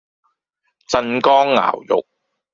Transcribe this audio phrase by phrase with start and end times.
[0.87, 2.03] 鎮江肴肉